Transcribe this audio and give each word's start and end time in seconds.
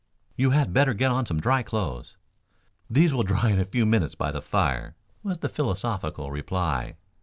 "You 0.35 0.49
had 0.49 0.73
better 0.73 0.95
get 0.95 1.11
on 1.11 1.27
some 1.27 1.39
dry 1.39 1.61
clothes." 1.61 2.17
"These 2.89 3.13
will 3.13 3.21
dry 3.21 3.51
in 3.51 3.59
a 3.59 3.65
few 3.65 3.85
minutes 3.85 4.15
by 4.15 4.31
the 4.31 4.41
fire," 4.41 4.95
was 5.21 5.37
the 5.37 5.47
philosophical 5.47 6.31
reply. 6.31 6.95